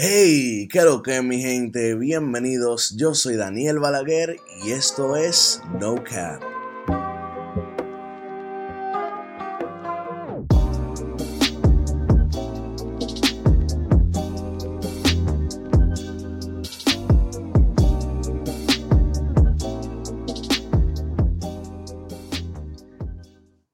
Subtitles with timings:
[0.00, 1.96] Hey, ¿qué lo que mi gente?
[1.96, 6.40] Bienvenidos, yo soy Daniel Balaguer y esto es No Cap.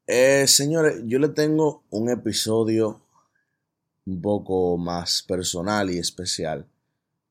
[0.06, 3.03] Eh, señores, yo le tengo un episodio
[4.06, 6.66] un poco más personal y especial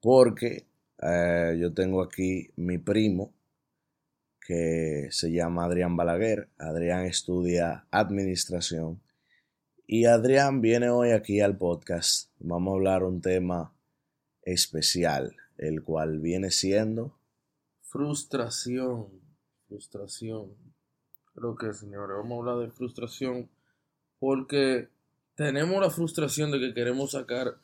[0.02, 0.68] porque
[1.02, 3.34] eh, yo tengo aquí mi primo
[4.46, 6.50] que se llama Adrián Balaguer.
[6.58, 9.02] Adrián estudia administración
[9.88, 12.30] y Adrián viene hoy aquí al podcast.
[12.40, 13.74] Vamos a hablar un tema
[14.42, 17.18] especial, el cual viene siendo
[17.94, 19.08] frustración,
[19.68, 20.56] frustración.
[21.36, 23.50] Creo que, señores, vamos a hablar de frustración
[24.20, 24.90] porque
[25.36, 27.56] tenemos la frustración de que queremos sacar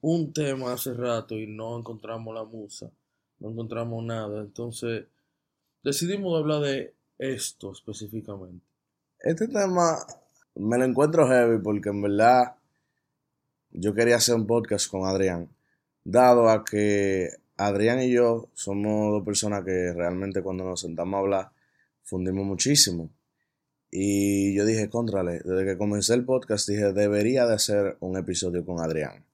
[0.00, 2.90] un tema hace rato y no encontramos la musa,
[3.40, 4.40] no encontramos nada.
[4.40, 5.06] Entonces,
[5.82, 8.64] decidimos hablar de esto específicamente.
[9.20, 9.98] Este tema
[10.54, 12.54] me lo encuentro heavy porque en verdad
[13.70, 15.48] yo quería hacer un podcast con Adrián,
[16.04, 21.20] dado a que Adrián y yo somos dos personas que realmente cuando nos sentamos a
[21.20, 21.50] hablar
[22.04, 23.10] fundimos muchísimo.
[23.90, 28.64] Y yo dije, contrale, desde que comencé el podcast dije, debería de hacer un episodio
[28.64, 29.24] con Adrián.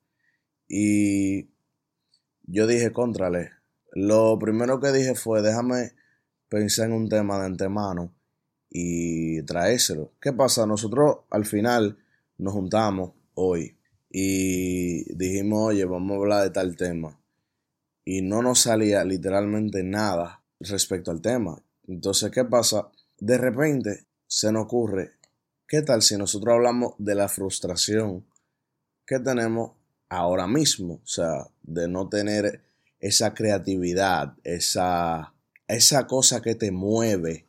[0.68, 1.48] Y
[2.44, 3.50] yo dije, contrale,
[3.92, 5.92] lo primero que dije fue, déjame
[6.48, 8.14] pensar en un tema de antemano
[8.70, 10.12] y traérselo.
[10.20, 10.66] ¿Qué pasa?
[10.66, 11.98] Nosotros al final
[12.38, 13.76] nos juntamos hoy
[14.08, 17.20] y dijimos, oye, vamos a hablar de tal tema.
[18.04, 21.60] Y no nos salía literalmente nada respecto al tema.
[21.88, 22.88] Entonces, ¿qué pasa?
[23.18, 25.12] De repente se nos ocurre,
[25.66, 28.24] ¿qué tal si nosotros hablamos de la frustración
[29.06, 29.72] que tenemos
[30.08, 30.94] ahora mismo?
[30.94, 32.62] O sea, de no tener
[33.00, 35.34] esa creatividad, esa,
[35.68, 37.46] esa cosa que te mueve,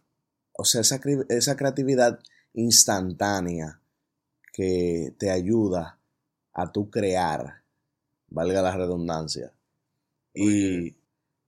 [0.54, 2.20] o sea, esa, esa creatividad
[2.54, 3.82] instantánea
[4.52, 6.00] que te ayuda
[6.54, 7.62] a tu crear,
[8.30, 9.52] valga la redundancia.
[10.34, 10.88] Y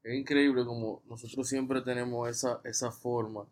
[0.04, 3.46] es increíble como nosotros siempre tenemos esa, esa forma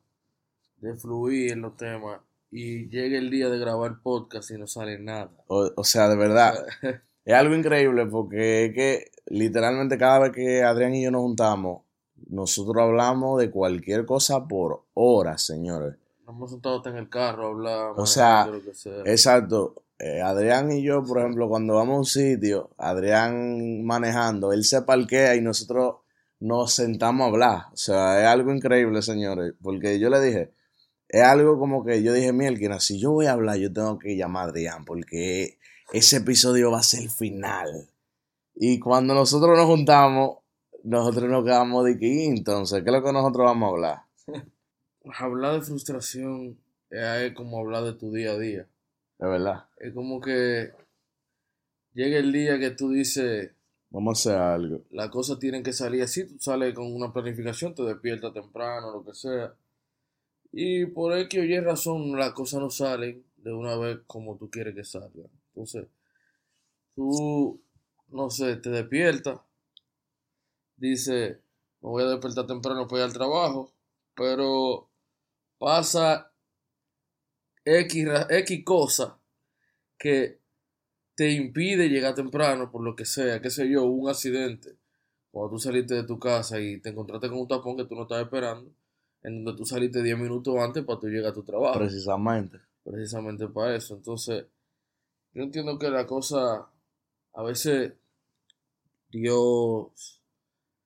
[0.78, 2.22] de fluir en los temas
[2.52, 5.32] y llega el día de grabar podcast y no sale nada.
[5.48, 6.54] O, sea, de verdad,
[7.26, 11.82] es algo increíble porque es que literalmente cada vez que Adrián y yo nos juntamos,
[12.30, 15.96] nosotros hablamos de cualquier cosa por horas, señores.
[16.26, 17.94] Nos hemos sentado hasta en el carro a hablar.
[17.98, 18.50] O sea,
[19.06, 19.76] exacto.
[20.00, 24.82] Eh, Adrián y yo, por ejemplo, cuando vamos a un sitio, Adrián manejando, él se
[24.82, 25.98] parquea y nosotros
[26.40, 27.60] nos sentamos a hablar.
[27.74, 29.54] O sea, es algo increíble, señores.
[29.62, 30.52] Porque yo le dije,
[31.10, 34.16] es algo como que yo dije, Mielkina, si yo voy a hablar, yo tengo que
[34.16, 35.58] llamar a Adrián, porque
[35.94, 37.90] ese episodio va a ser el final.
[38.56, 40.38] Y cuando nosotros nos juntamos,
[40.84, 44.02] nosotros nos quedamos de que, entonces, ¿qué es lo que nosotros vamos a hablar?
[45.20, 46.58] hablar de frustración
[46.90, 48.68] es como hablar de tu día a día.
[49.20, 49.66] Es verdad.
[49.78, 50.72] Es como que
[51.94, 53.52] llega el día que tú dices,
[53.96, 54.82] Vamos a hacer algo.
[54.92, 56.26] Las cosas tienen que salir así.
[56.26, 59.54] Tú sales con una planificación, te despiertas temprano, lo que sea.
[60.58, 64.50] Y por X o Y razón las cosas no salen de una vez como tú
[64.50, 65.30] quieres que salgan.
[65.50, 65.86] Entonces,
[66.96, 67.62] tú,
[68.08, 69.42] no sé, te despiertas,
[70.78, 71.42] dice,
[71.82, 73.74] me voy a despertar temprano para ir al trabajo,
[74.16, 74.88] pero
[75.58, 76.32] pasa
[77.66, 79.20] X, X cosa
[79.98, 80.40] que
[81.16, 84.78] te impide llegar temprano por lo que sea, qué sé yo, un accidente,
[85.32, 88.04] cuando tú saliste de tu casa y te encontraste con un tapón que tú no
[88.04, 88.72] estabas esperando,
[89.26, 91.80] en donde tú saliste 10 minutos antes para tú llegar a tu trabajo.
[91.80, 92.60] Precisamente.
[92.84, 93.96] Precisamente para eso.
[93.96, 94.46] Entonces,
[95.34, 96.70] yo entiendo que la cosa,
[97.34, 97.94] a veces,
[99.10, 100.22] Dios,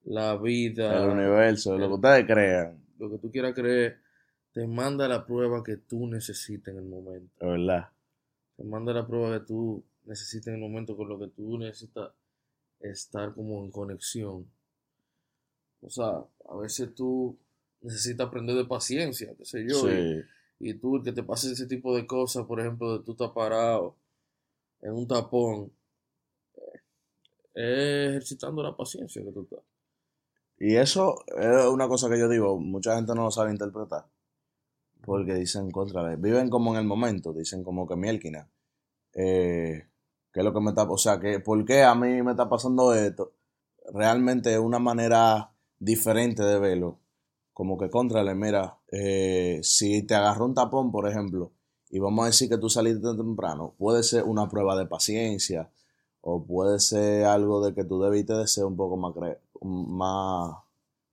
[0.04, 3.98] la vida, el universo, lo que ustedes crean, lo que tú quieras creer,
[4.52, 7.34] te manda la prueba que tú necesitas en el momento.
[7.38, 7.90] Es verdad.
[8.56, 12.10] Te manda la prueba que tú necesitas en el momento con lo que tú necesitas
[12.80, 14.46] estar como en conexión.
[15.82, 17.36] O sea, a veces tú
[17.82, 19.88] necesita aprender de paciencia, qué sé yo.
[20.58, 23.96] Y, tú, que te pase ese tipo de cosas, por ejemplo, de tú estás parado
[24.82, 25.72] en un tapón,
[27.54, 29.60] eh, ejercitando la paciencia que tú estás.
[30.58, 34.04] Y eso es una cosa que yo digo, mucha gente no lo sabe interpretar.
[35.02, 38.46] Porque dicen contra viven como en el momento, dicen como que mielquina.
[39.14, 39.86] Eh,
[40.30, 42.50] ¿Qué es lo que me está, o sea, que por qué a mí me está
[42.50, 43.32] pasando esto?
[43.94, 46.98] Realmente es una manera diferente de verlo
[47.60, 51.52] como que contrale, mira, eh, si te agarró un tapón, por ejemplo,
[51.90, 55.70] y vamos a decir que tú saliste temprano, puede ser una prueba de paciencia,
[56.22, 59.14] o puede ser algo de que tú debiste de ser un poco más,
[59.60, 60.64] más o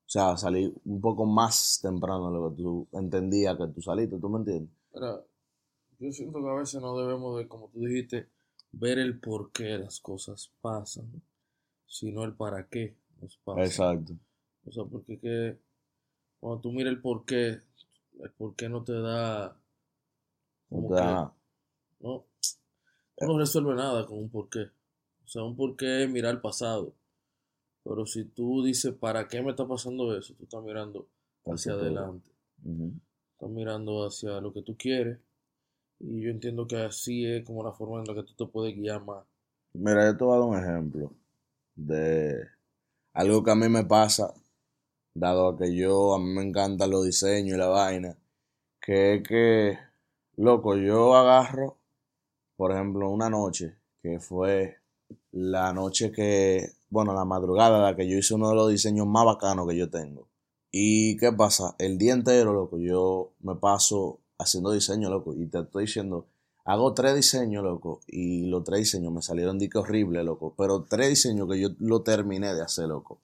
[0.05, 4.29] sea, salir un poco más temprano de lo que tú entendías que tú saliste, ¿tú
[4.29, 4.71] me entiendes?
[5.99, 8.29] yo siento que a veces no debemos de, como tú dijiste,
[8.71, 11.11] ver el por qué las cosas pasan,
[11.85, 13.65] sino el para qué nos pasan.
[13.65, 14.13] Exacto.
[14.65, 15.66] O sea, porque que
[16.39, 17.59] cuando tú miras el por qué,
[18.19, 19.57] el por qué no te da...
[20.69, 21.33] Como no te da
[21.99, 22.25] no,
[23.21, 24.69] no resuelve nada con un por qué.
[25.25, 26.93] O sea, un por qué es mirar el pasado.
[27.83, 30.33] Pero si tú dices, ¿para qué me está pasando eso?
[30.35, 31.07] Tú estás mirando
[31.45, 32.29] hacia adelante.
[33.33, 35.19] Estás mirando hacia lo que tú quieres
[35.99, 38.75] y yo entiendo que así es como la forma en la que tú te puedes
[38.75, 39.25] guiar más.
[39.73, 41.13] Mira, yo te voy a dar un ejemplo
[41.75, 42.47] de
[43.13, 44.33] algo que a mí me pasa,
[45.19, 48.17] dado a que yo, a mí me encantan los diseños y la vaina,
[48.81, 49.77] que es que,
[50.35, 51.77] loco, yo agarro,
[52.55, 54.77] por ejemplo, una noche, que fue
[55.31, 59.25] la noche que, bueno, la madrugada, la que yo hice uno de los diseños más
[59.25, 60.27] bacanos que yo tengo.
[60.71, 61.75] ¿Y qué pasa?
[61.79, 65.33] El día entero, loco, yo me paso haciendo diseño, loco.
[65.33, 66.27] Y te estoy diciendo,
[66.65, 68.01] hago tres diseños, loco.
[68.07, 70.53] Y los tres diseños me salieron de que horrible, loco.
[70.57, 73.19] Pero tres diseños que yo lo terminé de hacer, loco.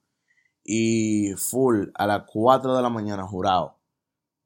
[0.63, 3.75] Y full, a las 4 de la mañana, jurado.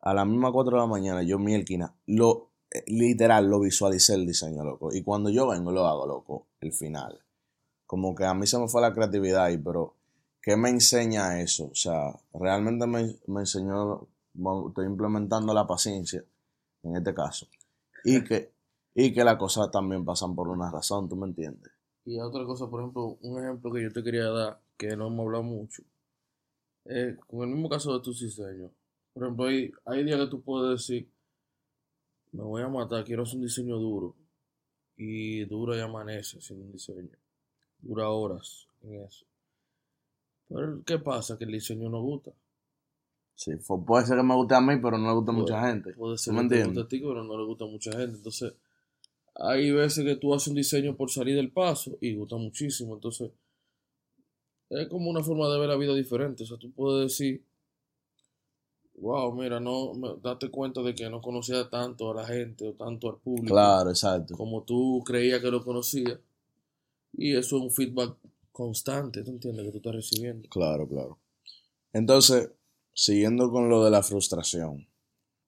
[0.01, 4.15] A las mismas 4 de la mañana, yo mi elquina, lo, eh, literal, lo visualicé
[4.15, 4.93] el diseño, loco.
[4.93, 7.19] Y cuando yo vengo, lo hago, loco, el final.
[7.85, 9.95] Como que a mí se me fue la creatividad ahí, pero
[10.41, 11.69] ¿qué me enseña eso?
[11.71, 14.07] O sea, realmente me, me enseñó,
[14.67, 16.23] estoy implementando la paciencia
[16.83, 17.47] en este caso.
[18.03, 18.51] Y que,
[18.95, 21.71] y que las cosas también pasan por una razón, ¿tú me entiendes?
[22.05, 25.25] Y otra cosa, por ejemplo, un ejemplo que yo te quería dar, que no hemos
[25.25, 25.83] hablado mucho,
[26.89, 28.71] es con el mismo caso de tus diseños.
[29.13, 31.09] Por ejemplo, hay, hay días que tú puedes decir,
[32.31, 34.15] me voy a matar, quiero hacer un diseño duro.
[34.95, 37.09] Y dura y amanece haciendo un diseño.
[37.79, 39.25] Dura horas en eso.
[40.49, 41.37] Pero ¿qué pasa?
[41.37, 42.31] Que el diseño no gusta.
[43.35, 43.51] Sí,
[43.85, 45.93] puede ser que me guste a mí, pero no le gusta a mucha gente.
[45.93, 48.17] Puede ser que te guste a ti, pero no le gusta a mucha gente.
[48.17, 48.53] Entonces,
[49.35, 52.95] hay veces que tú haces un diseño por salir del paso y gusta muchísimo.
[52.95, 53.31] Entonces,
[54.69, 56.43] es como una forma de ver la vida diferente.
[56.43, 57.43] O sea, tú puedes decir,
[58.95, 63.09] wow, mira, no, date cuenta de que no conocía tanto a la gente o tanto
[63.09, 63.53] al público.
[63.53, 64.35] Claro, exacto.
[64.35, 66.19] Como tú creías que lo conocía.
[67.13, 68.15] Y eso es un feedback
[68.51, 69.65] constante, ¿tú entiendes?
[69.65, 70.49] Que tú estás recibiendo.
[70.49, 71.17] Claro, claro.
[71.93, 72.51] Entonces,
[72.93, 74.87] siguiendo con lo de la frustración.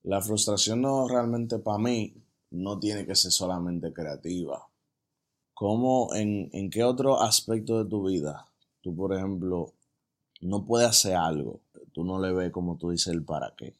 [0.04, 2.13] La frustración no realmente para mí
[2.51, 4.68] no tiene que ser solamente creativa.
[5.54, 8.49] ¿Cómo, en, en qué otro aspecto de tu vida
[8.81, 9.74] tú, por ejemplo,
[10.42, 11.62] no puedes hacer algo?
[11.94, 13.76] Tú no le ves como tú dices el para qué.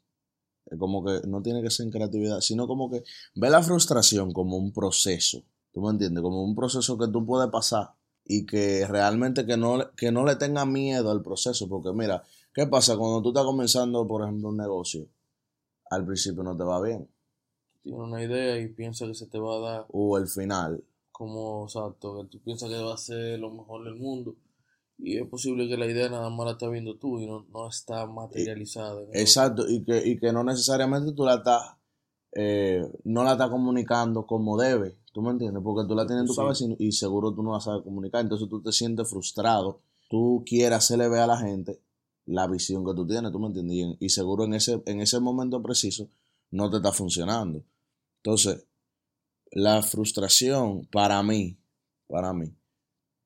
[0.66, 3.04] Es como que no tiene que ser en creatividad, sino como que
[3.36, 5.44] ve la frustración como un proceso.
[5.72, 6.22] ¿Tú me entiendes?
[6.22, 7.94] Como un proceso que tú puedes pasar
[8.26, 11.68] y que realmente que no, que no le tenga miedo al proceso.
[11.68, 12.24] Porque mira,
[12.54, 15.08] ¿Qué pasa cuando tú estás comenzando, por ejemplo, un negocio?
[15.92, 17.08] Al principio no te va bien.
[17.84, 19.86] Tienes una idea y piensas que se te va a dar.
[19.92, 20.84] O el final.
[21.12, 24.36] Como, exacto, que tú piensas que va a ser lo mejor del mundo.
[25.02, 28.06] Y es posible que la idea nada más la estás viendo tú y no, está
[28.06, 29.02] materializada.
[29.14, 31.78] exacto, y que, y que no necesariamente tú la estás,
[32.34, 34.98] eh, no la estás comunicando como debe.
[35.14, 35.64] ¿Tú me entiendes?
[35.64, 38.22] Porque tú la tienes en tu cabeza y, y, seguro tú no la sabes comunicar.
[38.22, 39.82] Entonces tú te sientes frustrado.
[40.10, 41.82] Tú quieres hacerle ver a la gente
[42.30, 43.98] la visión que tú tienes, ¿tú me entiendes?
[44.00, 46.10] Y, seguro en ese, en ese momento preciso
[46.52, 47.64] no te está funcionando.
[48.18, 48.68] Entonces,
[49.52, 51.58] la frustración para mí,
[52.08, 52.54] para mí,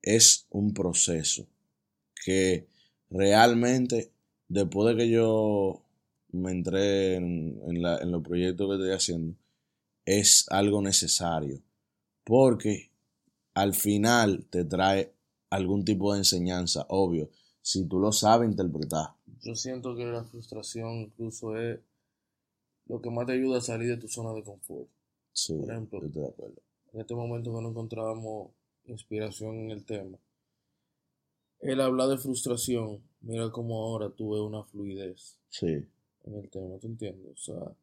[0.00, 1.46] es un proceso
[2.24, 2.66] que
[3.10, 4.12] realmente,
[4.48, 5.82] después de que yo
[6.32, 9.36] me entré en, en los proyectos que estoy haciendo,
[10.04, 11.60] es algo necesario.
[12.24, 12.90] Porque
[13.54, 15.12] al final te trae
[15.50, 17.28] algún tipo de enseñanza, obvio
[17.64, 19.14] si tú lo sabes interpretar.
[19.40, 21.80] Yo siento que la frustración incluso es
[22.86, 24.86] lo que más te ayuda a salir de tu zona de confort.
[25.32, 26.62] Sí, Por ejemplo, estoy de acuerdo.
[26.92, 28.50] En este momento que no encontrábamos
[28.84, 30.18] inspiración en el tema,
[31.64, 35.86] el hablar de frustración, mira cómo ahora tuve una fluidez sí.
[36.24, 37.32] en el tema, ¿tú entiendes?
[37.32, 37.76] O sea,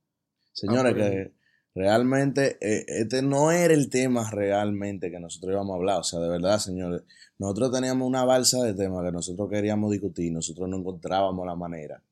[0.54, 1.32] Señores, que
[1.74, 6.00] Realmente, eh, este no era el tema realmente que nosotros íbamos a hablar.
[6.00, 7.04] O sea, de verdad, señores,
[7.40, 12.04] nosotros teníamos una balsa de temas que nosotros queríamos discutir, nosotros no encontrábamos la manera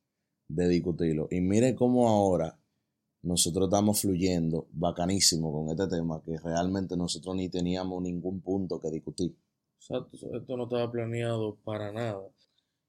[0.48, 1.28] de discutirlo.
[1.30, 2.58] Y miren cómo ahora
[3.22, 8.90] nosotros estamos fluyendo bacanísimo con este tema que realmente nosotros ni teníamos ningún punto que
[8.90, 9.36] discutir.
[9.80, 12.22] Esto no estaba planeado para nada.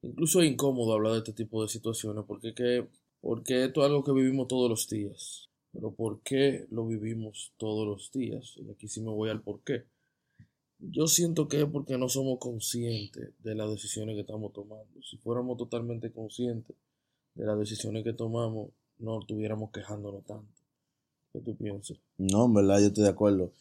[0.03, 2.89] Incluso es incómodo hablar de este tipo de situaciones porque, que,
[3.21, 5.49] porque esto es algo que vivimos todos los días.
[5.73, 8.55] Pero ¿por qué lo vivimos todos los días?
[8.57, 9.85] Y aquí sí me voy al por qué.
[10.79, 15.03] Yo siento que es porque no somos conscientes de las decisiones que estamos tomando.
[15.03, 16.75] Si fuéramos totalmente conscientes
[17.35, 20.61] de las decisiones que tomamos, no estuviéramos quejándonos tanto.
[21.33, 21.99] ¿Qué tú piensas?
[22.17, 23.53] No, en verdad, yo estoy de acuerdo.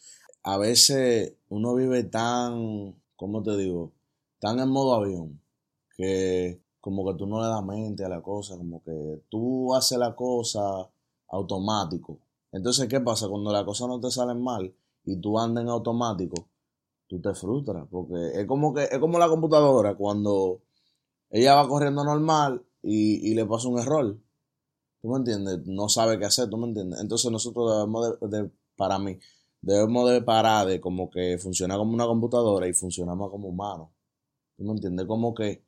[0.42, 3.92] A veces uno vive tan, ¿cómo te digo?
[4.38, 5.42] Tan en modo avión
[5.94, 9.98] que como que tú no le das mente a la cosa, como que tú haces
[9.98, 10.90] la cosa
[11.28, 12.18] automático.
[12.50, 13.28] Entonces, ¿qué pasa?
[13.28, 14.74] Cuando las cosas no te salen mal
[15.04, 16.48] y tú andas en automático,
[17.06, 20.62] tú te frustras, porque es como que es como la computadora cuando
[21.28, 24.18] ella va corriendo normal y, le pasa un error.
[25.02, 25.66] ¿Tú me entiendes?
[25.66, 27.00] No sabe qué hacer, ¿tú me entiendes?
[27.00, 29.18] Entonces nosotros debemos de, para mí,
[29.62, 33.88] debemos de parar de como que funciona como una computadora y funcionamos como humanos.
[34.56, 35.06] ¿Tú me entiendes?
[35.06, 35.64] Como que,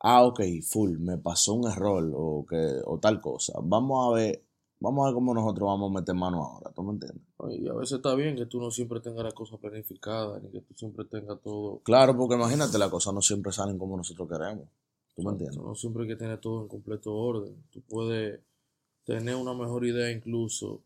[0.00, 3.54] ah, ok, full, me pasó un error o, que, o tal cosa.
[3.62, 4.44] Vamos a ver,
[4.80, 7.22] vamos a ver cómo nosotros vamos a meter mano ahora, ¿tú me entiendes?
[7.50, 10.60] Y a veces está bien que tú no siempre tengas las cosas planificadas, ni que
[10.60, 11.80] tú siempre tengas todo.
[11.82, 14.68] Claro, porque imagínate, las cosas no siempre salen como nosotros queremos.
[15.14, 15.58] ¿Tú me entiendes?
[15.58, 17.64] No siempre hay que tener todo en completo orden.
[17.70, 18.40] Tú puedes
[19.04, 20.82] tener una mejor idea incluso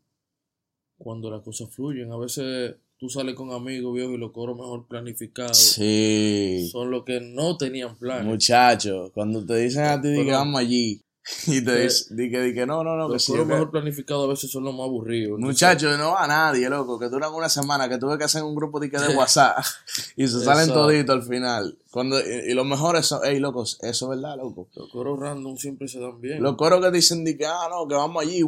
[1.02, 2.12] cuando las cosas fluyen.
[2.12, 5.59] A veces tú sales con amigos viejos y los coros mejor planificados.
[5.59, 6.68] Sí.
[6.71, 8.26] Son los que no tenían planes.
[8.26, 11.02] Muchachos, cuando te dicen a ti que vamos allí
[11.47, 14.64] y te dicen que, no, no, no, los que coros mejor planificados a veces son
[14.64, 15.38] los más aburridos.
[15.38, 18.54] Muchachos, no va a nadie, loco, que duran una semana, que tuve que hacer un
[18.54, 19.64] grupo de, de WhatsApp
[20.16, 21.76] y se salen toditos al final.
[21.90, 24.68] Cuando, y, los mejores son, hey, locos, eso es verdad, loco.
[24.75, 26.42] Los coros random siempre se dan bien.
[26.42, 28.42] Los coros que dicen que, ah, no, que vamos allí,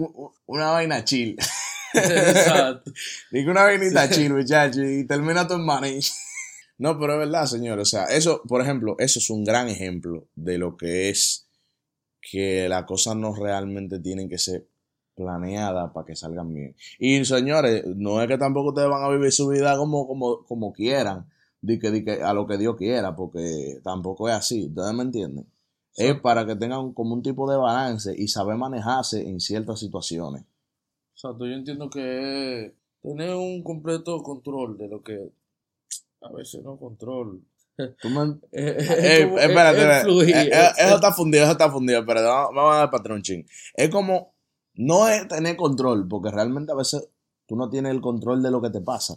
[0.47, 1.37] una vaina chill.
[1.95, 2.93] Exacto.
[3.31, 6.01] Digo una vainita chill, muchacho, y termina tu money.
[6.79, 7.79] no, pero es verdad, señor.
[7.79, 11.47] O sea, eso, por ejemplo, eso es un gran ejemplo de lo que es
[12.21, 14.67] que las cosas no realmente tienen que ser
[15.15, 16.77] planeadas para que salgan bien.
[16.99, 20.73] Y señores, no es que tampoco ustedes van a vivir su vida como, como, como
[20.73, 21.29] quieran,
[21.61, 25.47] di que, a lo que Dios quiera, porque tampoco es así, ustedes me entienden.
[25.97, 30.45] Es para que tengan como un tipo de balance y saber manejarse en ciertas situaciones.
[31.15, 35.31] Exacto, yo entiendo que es tener un completo control de lo que
[36.21, 37.43] a veces no control.
[37.77, 38.43] espérate,
[40.09, 43.47] eso está fundido, eso está fundido, pero vamos, a dar patrón ching.
[43.75, 44.35] Es como,
[44.75, 47.09] no es tener control, porque realmente a veces
[47.47, 49.15] tú no tienes el control de lo que te pasa.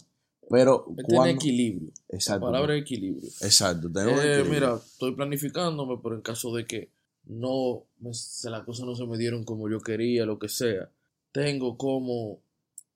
[0.50, 1.92] Pero es tener equilibrio.
[2.10, 2.46] Exacto.
[2.46, 3.28] La palabra equilibrio.
[3.42, 3.90] Exacto.
[4.00, 6.90] Eh, mira, estoy planificándome, pero en caso de que
[7.26, 10.90] no, se, las cosas no se me dieron como yo quería, lo que sea,
[11.38, 12.40] tengo como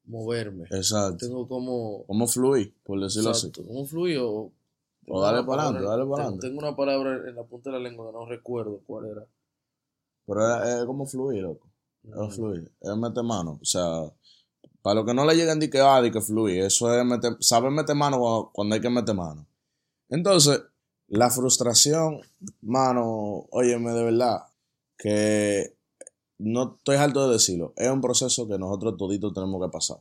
[0.06, 0.66] moverme.
[0.72, 1.18] Exacto.
[1.28, 2.06] Tengo como...
[2.08, 4.52] Como fluir, por decirlo exacto, Como fluir o...
[5.08, 6.48] O dale para adelante, dale para adelante.
[6.48, 9.26] Tengo una palabra en la punta de la lengua que no recuerdo cuál era.
[10.26, 11.68] Pero es, como fluir, loco.
[12.04, 12.72] Es fluir.
[12.80, 13.60] Es meter mano.
[13.62, 14.12] O sea,
[14.82, 16.62] para los que no le lleguen de que ah, de que fluir.
[16.64, 19.46] Eso es meter, saber meter mano cuando, cuando hay que meter mano.
[20.10, 20.62] Entonces,
[21.08, 22.22] la frustración,
[22.62, 24.46] mano, óyeme de verdad,
[24.98, 25.76] que
[26.42, 30.00] no estoy harto de decirlo, es un proceso que nosotros toditos tenemos que pasar.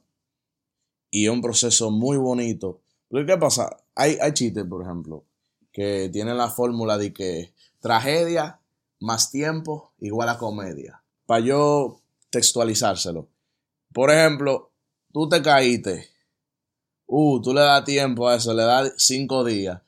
[1.11, 2.81] Y es un proceso muy bonito.
[3.09, 3.77] Pero ¿qué pasa?
[3.95, 5.25] Hay, hay chistes, por ejemplo,
[5.73, 8.61] que tienen la fórmula de que tragedia
[9.01, 11.03] más tiempo igual a comedia.
[11.27, 13.29] Para yo textualizárselo.
[13.93, 14.71] Por ejemplo,
[15.13, 16.09] tú te caíste.
[17.07, 19.81] Uh, tú le das tiempo a eso, le das cinco días.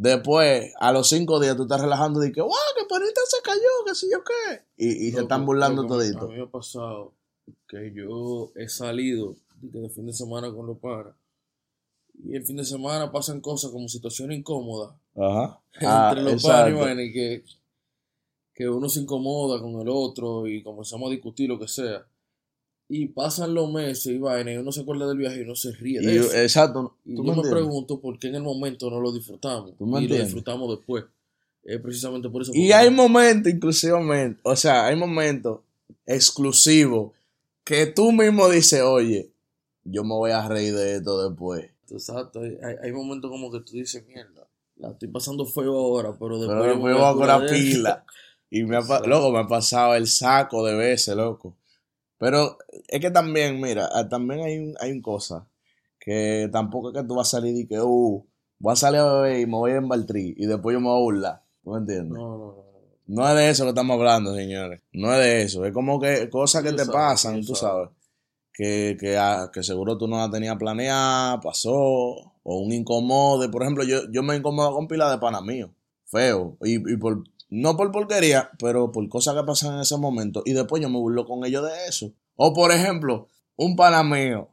[0.00, 2.54] Después, a los cinco días, tú estás relajando y que, ¡guau!
[2.74, 4.62] Que Panita se cayó, que sé yo qué.
[4.78, 6.24] Y, y se están burlando todito.
[6.24, 7.12] A mí me ha pasado
[7.68, 11.12] que yo he salido de fin de semana con los padres.
[12.14, 14.94] Y el fin de semana pasan cosas como situaciones incómodas.
[15.14, 15.60] Ajá.
[15.74, 17.44] entre los padres y que,
[18.54, 22.06] que uno se incomoda con el otro y comenzamos a discutir lo que sea.
[22.92, 25.70] Y pasan los meses y vaina, y uno se acuerda del viaje y uno se
[25.70, 26.34] ríe de eso.
[26.34, 26.96] Exacto.
[27.04, 29.74] Y yo me, pregunto por qué en el momento no lo disfrutamos.
[29.78, 31.04] y lo disfrutamos después.
[31.62, 32.50] Es precisamente por eso.
[32.52, 35.60] Y hay momentos, inclusivamente, o sea, hay momentos
[36.04, 37.12] exclusivos
[37.62, 39.30] que tú mismo dices, oye,
[39.84, 41.70] yo me voy a reír de esto después.
[41.90, 42.40] Exacto.
[42.40, 44.48] Hay, hay momentos como que tú dices, mierda,
[44.80, 46.58] la estoy pasando feo ahora, pero después.
[46.58, 48.04] Pero después voy con la pila.
[48.50, 51.54] Y me ha, loco, me ha pasado el saco de veces, loco.
[52.20, 55.48] Pero es que también, mira, ah, también hay un, hay un cosa
[55.98, 58.24] que tampoco es que tú vas a salir y que, uh,
[58.58, 60.98] voy a salir a beber y me voy a embaltrí y después yo me voy
[60.98, 61.42] a burlar.
[61.64, 62.18] ¿Tú me entiendes?
[62.18, 62.64] No, no, no.
[63.06, 64.82] No es de eso que estamos hablando, señores.
[64.92, 65.64] No es de eso.
[65.64, 67.88] Es como que cosas que te pasan, tú sabes.
[68.52, 73.48] Que, que, ah, que, seguro tú no la tenías planeada, pasó, o un incomode.
[73.48, 75.70] Por ejemplo, yo, yo me incomodo con pila de pana mío.
[76.04, 76.58] Feo.
[76.62, 80.42] Y, y por no por porquería, pero por cosas que pasan en ese momento.
[80.46, 82.12] Y después yo me burlo con ellos de eso.
[82.36, 84.48] O por ejemplo, un pana mío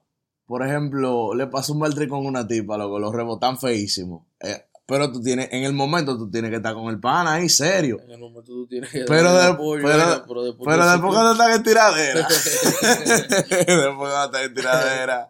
[0.48, 4.30] por ejemplo, le pasó un mal trip con una tipa, loco, lo rebotan feísimo.
[4.40, 7.50] Eh, pero tú tienes, en el momento tú tienes que estar con el pan ahí,
[7.50, 8.00] serio.
[8.02, 11.32] En el momento tú tienes que Pero, de- apoyo, pero, pero después pero después cuando
[11.34, 12.28] están en tiradera.
[12.30, 15.30] después cuando están en tiradera.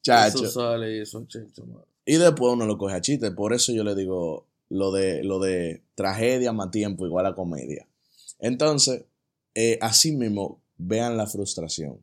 [0.00, 0.44] Chacho.
[0.44, 1.26] Eso sale y eso
[1.66, 1.84] mano.
[2.04, 3.32] Y después uno lo coge a chiste.
[3.32, 7.86] Por eso yo le digo lo de, lo de tragedia más tiempo igual a comedia.
[8.38, 9.04] Entonces,
[9.54, 12.00] eh, así mismo, vean la frustración.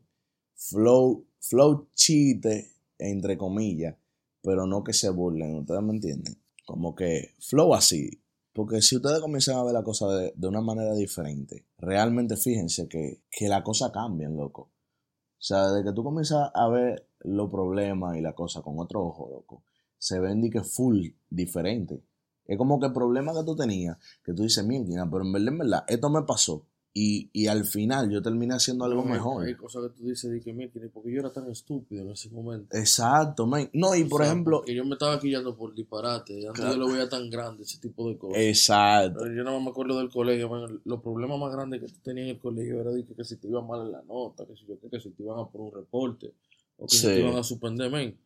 [0.54, 3.96] Flow, flow chiste, entre comillas,
[4.40, 6.40] pero no que se burlen, ¿ustedes me entienden?
[6.64, 8.22] Como que flow así.
[8.52, 12.88] Porque si ustedes comienzan a ver la cosa de, de una manera diferente, realmente fíjense
[12.88, 14.62] que, que la cosa cambian, loco.
[14.62, 19.04] O sea, desde que tú comienzas a ver los problemas y la cosa con otro
[19.04, 19.64] ojo, loco,
[19.98, 22.02] se ven que full diferente.
[22.50, 25.48] Es como que el problema que tú tenías, que tú dices, mierda, pero en verdad,
[25.48, 26.66] en verdad, esto me pasó.
[26.92, 29.44] Y, y al final yo terminé haciendo algo No, mejor.
[29.46, 30.52] Hay cosas que tú dices, de que,
[30.92, 32.76] porque yo era tan estúpido en ese momento.
[32.76, 33.70] Exacto, man.
[33.72, 36.34] No, y O por sea, ejemplo, Que yo me estaba quillando por disparate.
[36.48, 36.72] Antes Claro.
[36.72, 38.42] yo lo veía tan grande, ese tipo de cosas.
[38.42, 39.20] exacto.
[39.22, 42.24] Pero yo no me acuerdo del colegio, man, los problemas más grandes que tú tenías
[42.24, 44.56] en el colegio era de que, que si te iba mal en la nota, que
[44.56, 46.34] si, yo, que si te iban a por un reporte,
[46.76, 48.18] o que si te iban a suspender, men.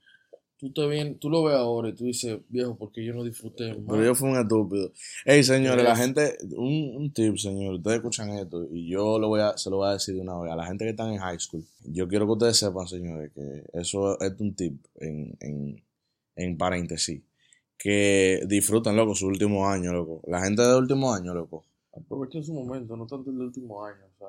[0.65, 3.75] Tú, te ven, tú lo ves ahora y tú dices, viejo, porque yo no disfruté
[3.75, 3.85] más.
[3.87, 4.93] Pero yo fui un estúpido.
[5.27, 9.43] Ey, señores, la gente, un, un tip, señor, ustedes escuchan esto y yo lo voy
[9.43, 11.19] a, se lo voy a decir de una vez a la gente que están en
[11.19, 11.63] high school.
[11.85, 15.85] Yo quiero que ustedes sepan, señores, que eso es un tip en, en,
[16.37, 17.21] en paréntesis.
[17.77, 20.23] Que disfruten, loco, su último año, loco.
[20.27, 21.67] La gente de último año, loco.
[21.93, 24.01] Aprovechen su momento, no tanto el del último año.
[24.15, 24.29] O sea,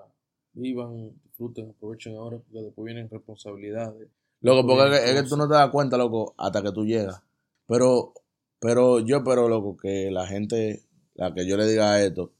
[0.51, 4.09] vivan, disfruten, aprovechen ahora, porque después vienen responsabilidades.
[4.45, 6.85] Loco, porque es que, es que tú no te das cuenta, loco, hasta que tú
[6.85, 7.19] llegas.
[7.67, 8.13] Pero,
[8.59, 10.85] pero yo espero, loco, que la gente,
[11.15, 12.31] la que yo le diga esto,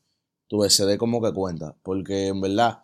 [0.47, 1.75] tú se dé como que cuenta.
[1.81, 2.83] Porque en verdad,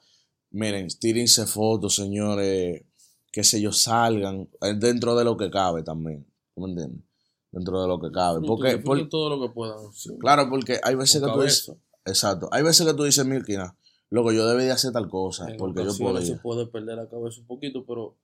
[0.49, 2.83] miren, tírense fotos, señores,
[3.31, 6.25] que sé yo, salgan eh, dentro de lo que cabe también.
[6.55, 7.03] ¿Tú me entiendes?
[7.51, 8.41] Dentro de lo que cabe.
[8.47, 9.77] Porque, por- todo lo que puedan.
[9.93, 11.75] sí, claro, porque hay veces con que tú dices,
[12.05, 13.75] exacto, hay veces que tú dices, Milkina,
[14.09, 16.41] loco, yo debí de hacer tal cosa, En porque yo ocasiones se podía.
[16.41, 18.15] puede perder la cabeza un poquito, pero.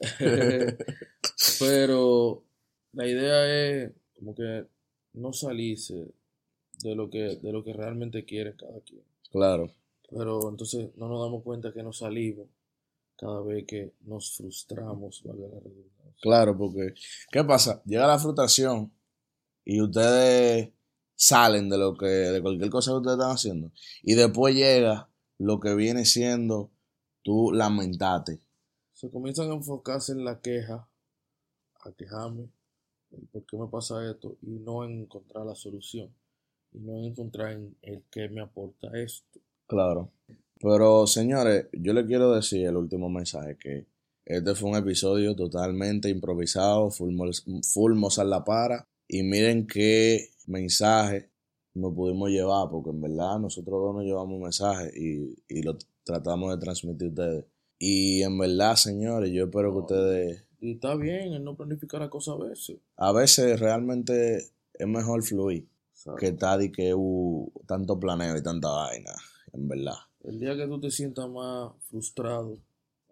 [1.58, 2.44] pero
[2.92, 4.66] la idea es como que
[5.14, 6.06] no salirse
[6.82, 9.02] de lo que, de lo que realmente quiere cada quien.
[9.30, 9.70] Claro.
[10.10, 12.46] Pero entonces no nos damos cuenta que nos salimos
[13.16, 16.14] cada vez que nos frustramos, valga la redundancia.
[16.20, 16.94] Claro, porque
[17.30, 17.82] ¿qué pasa?
[17.84, 18.92] Llega la frustración
[19.64, 20.70] y ustedes
[21.16, 25.58] salen de lo que de cualquier cosa que ustedes están haciendo y después llega lo
[25.58, 26.70] que viene siendo
[27.22, 28.40] tú lamentarte.
[28.98, 30.88] Se comienzan a enfocarse en la queja,
[31.84, 32.48] a quejarme,
[33.30, 36.12] por qué me pasa esto, y no en encontrar la solución,
[36.72, 39.38] y no en encontrar en el que me aporta esto.
[39.68, 40.10] Claro.
[40.60, 43.86] Pero señores, yo le quiero decir el último mensaje que
[44.24, 47.14] este fue un episodio totalmente improvisado, full,
[47.72, 51.30] full la para y miren qué mensaje
[51.74, 55.78] nos pudimos llevar, porque en verdad nosotros dos nos llevamos un mensaje y, y lo
[56.02, 57.57] tratamos de transmitir a ustedes.
[57.78, 62.10] Y en verdad, señores, yo espero que ustedes, Y está bien el no planificar las
[62.10, 62.78] cosas a veces.
[62.96, 64.38] a veces realmente
[64.74, 65.68] es mejor fluir
[66.18, 69.12] que y que uh, tanto planeo y tanta vaina,
[69.52, 69.96] en verdad.
[70.22, 72.58] El día que tú te sientas más frustrado,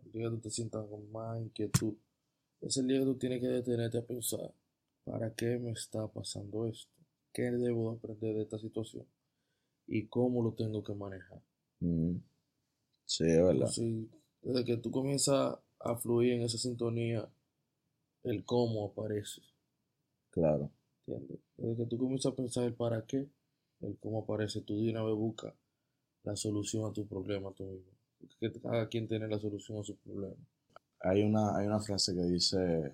[0.05, 1.95] el día que tú te sientas con más inquietud,
[2.61, 4.53] es el día que tú tienes que detenerte a pensar,
[5.05, 6.91] ¿para qué me está pasando esto?
[7.33, 9.05] ¿Qué debo aprender de esta situación?
[9.87, 11.41] ¿Y cómo lo tengo que manejar?
[11.81, 12.17] Mm.
[13.05, 13.53] Sí, es verdad.
[13.53, 14.07] Entonces,
[14.47, 17.29] desde que tú comienzas a fluir en esa sintonía,
[18.23, 19.43] el cómo aparece,
[20.31, 20.71] Claro.
[21.07, 21.39] ¿entiendes?
[21.57, 23.29] Desde que tú comienzas a pensar el para qué,
[23.81, 25.55] el cómo aparece, tú de una vez buscas
[26.23, 27.91] la solución a tu problema tú mismo.
[28.41, 30.37] Porque cada quien tiene la solución a su problema.
[31.01, 32.93] Hay una, hay una frase que dice,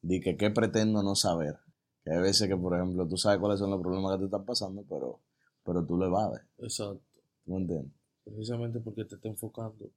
[0.00, 1.56] di que qué pretendo no saber.
[2.04, 4.44] Que hay veces que, por ejemplo, tú sabes cuáles son los problemas que te están
[4.44, 5.20] pasando, pero,
[5.64, 6.42] pero tú lo evades.
[6.58, 7.20] Exacto.
[7.44, 7.92] ¿Tú me entiendes?
[8.24, 9.90] Precisamente porque te está enfocando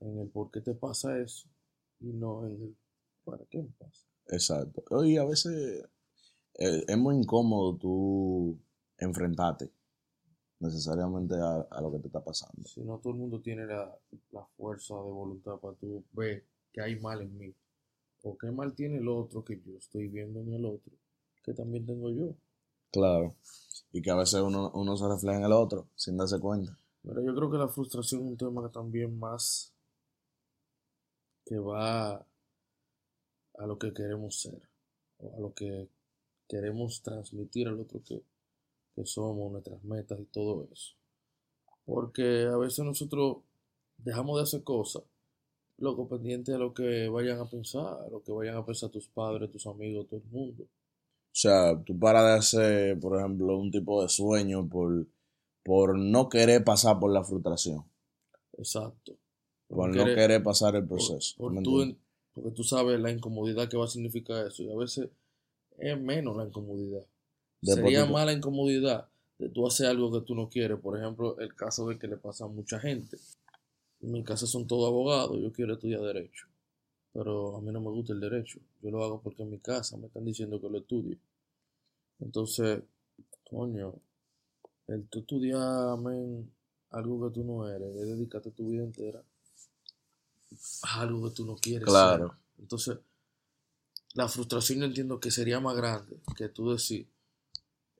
[0.00, 1.48] en el por qué te pasa eso
[2.00, 2.76] y no en el
[3.24, 4.06] para qué me pasa.
[4.28, 5.04] Exacto.
[5.04, 5.84] Y a veces
[6.54, 8.58] eh, es muy incómodo tú
[8.98, 9.70] enfrentarte
[10.60, 12.64] necesariamente a, a lo que te está pasando.
[12.64, 13.96] Si no todo el mundo tiene la,
[14.30, 17.54] la fuerza de voluntad para tú ver que hay mal en mí
[18.22, 20.92] o qué mal tiene el otro que yo estoy viendo en el otro
[21.44, 22.34] que también tengo yo.
[22.90, 23.36] Claro.
[23.92, 26.76] Y que a veces uno, uno se refleja en el otro sin darse cuenta.
[27.02, 29.73] Pero yo creo que la frustración es un tema que también más
[31.44, 34.60] que va a lo que queremos ser
[35.18, 35.88] o a lo que
[36.48, 38.22] queremos transmitir al otro que,
[38.94, 40.94] que somos, nuestras metas y todo eso.
[41.84, 43.38] Porque a veces nosotros
[43.98, 45.02] dejamos de hacer cosas
[45.78, 49.50] loco, pendiente de lo que vayan a pensar, lo que vayan a pensar tus padres,
[49.50, 50.64] tus amigos, todo el mundo.
[50.64, 55.06] O sea, tú paras de hacer, por ejemplo, un tipo de sueño por,
[55.64, 57.84] por no querer pasar por la frustración.
[58.56, 59.16] Exacto.
[59.74, 61.34] Por no querer, pasar el proceso.
[61.36, 61.96] Por, tú,
[62.32, 64.62] porque tú sabes la incomodidad que va a significar eso.
[64.62, 65.08] Y a veces
[65.78, 67.04] es menos la incomodidad.
[67.62, 69.08] Sería más la incomodidad
[69.38, 70.78] de tú hacer algo que tú no quieres.
[70.78, 73.18] Por ejemplo, el caso de que le pasa a mucha gente.
[74.00, 76.46] En mi casa son todos abogados, yo quiero estudiar derecho.
[77.12, 78.58] Pero a mí no me gusta el derecho.
[78.82, 81.18] Yo lo hago porque en mi casa me están diciendo que lo estudie.
[82.20, 82.82] Entonces,
[83.48, 83.94] coño,
[84.88, 85.96] el tú estudiar,
[86.90, 89.22] algo que tú no eres, es dedicarte tu vida entera
[90.82, 91.86] algo que tú no quieres.
[91.86, 92.34] Claro.
[92.58, 92.98] Entonces,
[94.14, 97.06] la frustración yo entiendo que sería más grande que tú decir,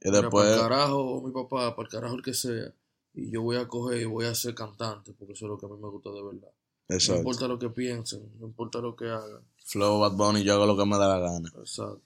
[0.00, 0.44] y después...
[0.44, 2.72] Para el carajo, mi papá, para el carajo el que sea,
[3.14, 5.66] y yo voy a coger y voy a ser cantante, porque eso es lo que
[5.66, 6.50] a mí me gusta de verdad.
[6.88, 7.14] Exacto.
[7.14, 9.40] No importa lo que piensen, no importa lo que hagan.
[9.64, 11.50] Flow, Bad Bunny, yo hago lo que me da la gana.
[11.58, 12.02] Exacto.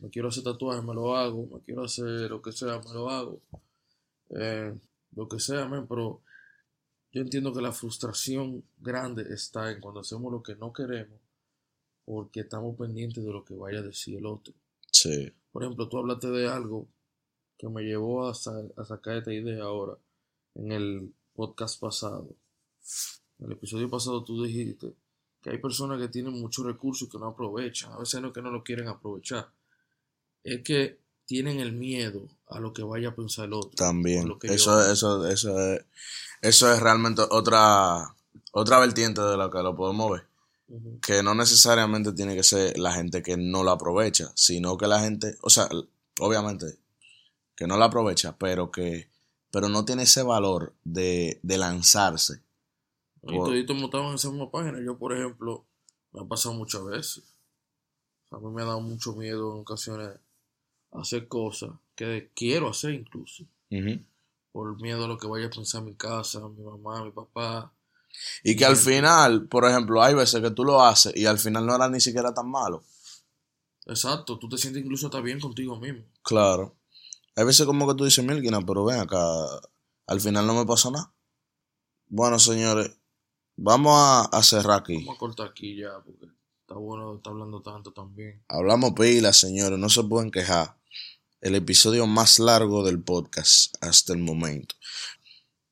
[0.00, 1.46] Me quiero hacer tatuajes, me lo hago.
[1.46, 3.40] Me quiero hacer lo que sea, me lo hago.
[4.30, 4.74] Eh,
[5.14, 6.20] lo que sea, pero
[7.12, 11.20] yo entiendo que la frustración grande está en cuando hacemos lo que no queremos
[12.04, 14.54] porque estamos pendientes de lo que vaya a decir el otro.
[14.90, 15.32] Sí.
[15.52, 16.88] Por ejemplo, tú hablaste de algo
[17.58, 19.96] que me llevó a, sacar esta idea ahora
[20.54, 22.34] en el podcast pasado.
[23.38, 24.94] En el episodio pasado tú dijiste
[25.40, 27.92] que hay personas que tienen muchos recursos que no aprovechan.
[27.92, 29.48] A veces no es que no lo quieren aprovechar.
[30.42, 33.70] Es que tienen el miedo a lo que vaya a pensar el otro.
[33.70, 34.32] También.
[34.42, 35.84] Eso, eso, eso, es,
[36.40, 38.14] eso es realmente otra,
[38.52, 40.26] otra vertiente de lo que lo podemos ver.
[41.02, 45.00] Que no necesariamente tiene que ser la gente que no la aprovecha, sino que la
[45.00, 45.68] gente, o sea,
[46.18, 46.78] obviamente,
[47.54, 49.12] que no la aprovecha, pero que
[49.52, 52.40] pero no tiene ese valor de, de lanzarse.
[53.22, 54.80] Y toditos montaban en esa misma página.
[54.82, 55.62] Yo, por ejemplo,
[56.12, 57.22] me ha pasado muchas veces.
[58.30, 60.08] a mí me ha dado mucho miedo en ocasiones
[60.92, 63.44] hacer cosas que quiero hacer incluso.
[64.52, 67.72] Por miedo a lo que vaya a pensar mi casa, mi mamá, mi papá.
[68.44, 71.64] Y que al final, por ejemplo, hay veces que tú lo haces y al final
[71.64, 72.84] no era ni siquiera tan malo.
[73.86, 76.04] Exacto, tú te sientes incluso tan bien contigo mismo.
[76.22, 76.76] Claro.
[77.34, 79.18] Hay veces como que tú dices, Milkina, pero ven acá,
[80.06, 81.12] al final no me pasa nada.
[82.08, 82.92] Bueno, señores,
[83.56, 84.96] vamos a, cerrar aquí.
[84.96, 86.26] Vamos a cortar aquí ya, porque
[86.60, 88.44] está bueno, está hablando tanto también.
[88.48, 90.76] Hablamos pila, señores, no se pueden quejar
[91.42, 94.76] el episodio más largo del podcast hasta el momento.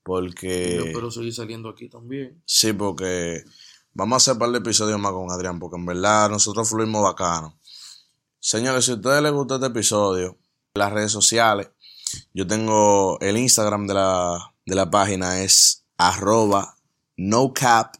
[0.02, 0.76] Porque.
[0.76, 2.42] Yo espero seguir saliendo aquí también.
[2.44, 3.44] Sí, porque
[3.94, 7.02] vamos a hacer un par de episodios más con Adrián, porque en verdad nosotros fluimos
[7.02, 7.58] bacano.
[8.40, 10.38] Señores, si a ustedes les gustó este episodio,
[10.74, 11.70] las redes sociales,
[12.34, 16.76] yo tengo el Instagram de la, de la página, es arroba
[17.16, 17.94] nocap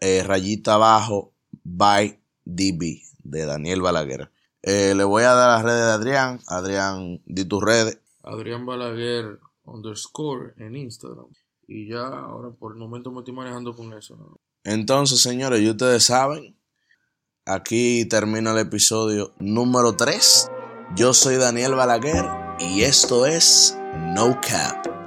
[0.00, 1.32] eh, rayita abajo
[1.64, 4.30] by DB de Daniel Balaguer.
[4.66, 6.40] Eh, le voy a dar las redes de Adrián.
[6.48, 8.00] Adrián, di tus redes.
[8.24, 11.28] Adrián Balaguer underscore en Instagram.
[11.68, 14.18] Y ya ahora por el momento me estoy manejando con eso.
[14.64, 16.58] Entonces, señores, y ustedes saben,
[17.44, 20.50] aquí termina el episodio número 3.
[20.96, 22.24] Yo soy Daniel Balaguer
[22.58, 25.05] y esto es No Cap.